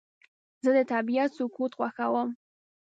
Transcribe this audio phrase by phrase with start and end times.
[0.63, 2.29] زه د طبیعت سکوت خوښوم.